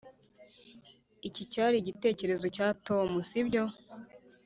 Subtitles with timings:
[1.27, 3.63] iki cyari igitekerezo cya tom, sibyo?